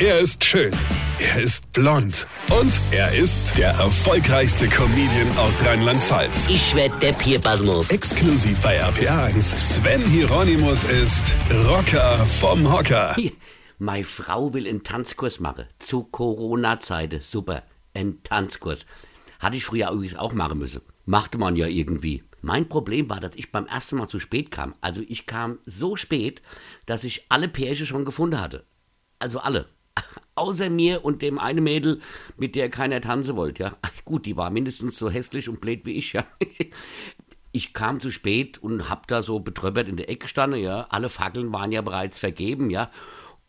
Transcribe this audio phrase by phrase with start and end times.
[0.00, 0.72] Er ist schön.
[1.20, 2.26] Er ist blond.
[2.50, 6.48] Und er ist der erfolgreichste Comedian aus Rheinland-Pfalz.
[6.48, 7.88] Ich werd der Pierpasmus.
[7.90, 9.56] Exklusiv bei RPA1.
[9.56, 11.36] Sven Hieronymus ist
[11.68, 13.14] Rocker vom Hocker.
[13.14, 13.32] Hier,
[13.78, 15.66] Meine Frau will einen Tanzkurs machen.
[15.78, 17.20] Zu Corona-Zeiten.
[17.20, 17.62] Super.
[17.94, 18.86] Ein Tanzkurs.
[19.38, 20.82] Hatte ich früher übrigens auch machen müssen.
[21.04, 22.24] Machte man ja irgendwie.
[22.40, 24.74] Mein Problem war, dass ich beim ersten Mal zu spät kam.
[24.80, 26.42] Also ich kam so spät,
[26.86, 28.64] dass ich alle Pärchen schon gefunden hatte.
[29.20, 29.68] Also alle.
[30.36, 32.00] Außer mir und dem eine Mädel,
[32.36, 33.76] mit der keiner tanzen wollte, ja.
[33.82, 36.24] Ach, gut, die war mindestens so hässlich und blöd wie ich, ja.
[37.56, 40.88] Ich kam zu spät und hab da so betröppert in der Ecke gestanden, ja.
[40.90, 42.90] Alle Fackeln waren ja bereits vergeben, ja.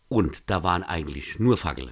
[0.09, 1.91] Und da waren eigentlich nur Fackeln.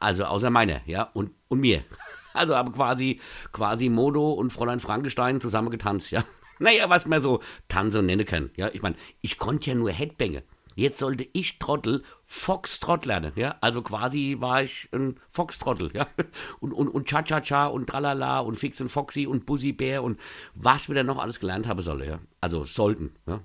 [0.00, 1.84] Also außer meiner, ja, und, und mir.
[2.34, 3.20] Also haben quasi,
[3.52, 6.24] quasi Modo und Fräulein Frankenstein zusammen getanzt, ja.
[6.60, 8.68] Naja, was man so tanzen nennen kann, ja.
[8.72, 10.42] Ich meine, ich konnte ja nur Headbanger.
[10.78, 13.56] Jetzt sollte ich Trottel Foxtrott lernen, ja.
[13.60, 16.06] Also quasi war ich ein Foxtrottel, ja.
[16.60, 20.20] Und, und, und Cha-Cha-Cha und Tralala und Fix und Foxy und Bussi Bär und
[20.54, 22.20] was wir dann noch alles gelernt haben solle, ja.
[22.40, 23.40] Also sollten, ja.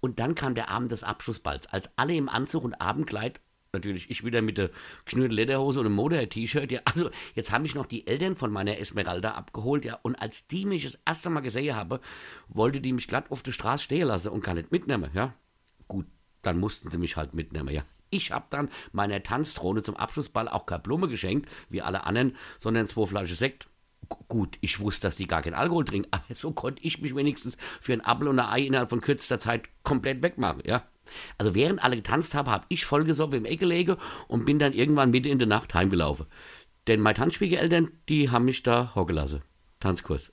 [0.00, 3.40] Und dann kam der Abend des Abschlussballs, als alle im Anzug und Abendkleid
[3.72, 4.70] natürlich ich wieder mit der
[5.06, 6.70] geschnürten Lederhose und einem Motor-T-Shirt.
[6.70, 9.98] Ja, also jetzt haben mich noch die Eltern von meiner Esmeralda abgeholt, ja.
[10.02, 11.98] Und als die mich das erste Mal gesehen haben,
[12.48, 15.32] wollte die mich glatt auf der Straße stehen lassen und gar nicht mitnehmen, ja.
[15.88, 16.06] Gut,
[16.46, 17.82] dann mussten sie mich halt mitnehmen, ja.
[18.10, 22.86] Ich hab dann meiner Tanzdrohne zum Abschlussball auch keine Blume geschenkt, wie alle anderen, sondern
[22.86, 23.68] zwei Flaschen Sekt.
[24.08, 27.16] G gut, ich wusste, dass die gar keinen Alkohol trinken, aber so konnte ich mich
[27.16, 30.84] wenigstens für ein Apfel und ein Ei innerhalb von kürzester Zeit komplett wegmachen, ja.
[31.38, 33.96] Also während alle getanzt haben, habe ich vollgesoffen im Eck gelegen
[34.28, 36.26] und bin dann irgendwann mitten in der Nacht heimgelaufen.
[36.86, 39.42] Denn meine Tanzschwiegereltern, die haben mich da hockelassen.
[39.80, 40.32] Tanzkurs.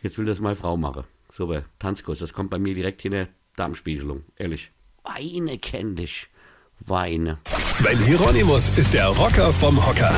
[0.00, 1.04] Jetzt will das meine Frau machen.
[1.32, 2.18] Super, Tanzkurs.
[2.18, 4.24] Das kommt bei mir direkt in der Darmspiegelung.
[4.36, 4.72] Ehrlich.
[5.14, 6.28] Weine kenn dich.
[6.86, 7.38] Weine.
[7.64, 10.14] Sven Hieronymus ist der Rocker vom Hocker.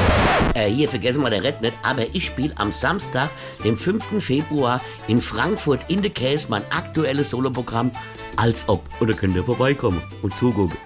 [0.55, 3.31] Äh, hier vergessen wir der Red nicht, aber ich spiele am Samstag,
[3.65, 4.23] dem 5.
[4.23, 7.91] Februar in Frankfurt in der Case mein aktuelles Soloprogramm
[8.37, 8.83] als ob.
[9.00, 10.77] Und da könnt ihr vorbeikommen und zugucken.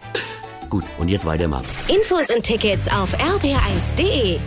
[0.70, 1.66] Gut, und jetzt weitermachen.
[1.88, 4.38] Infos und Tickets auf rb1.de.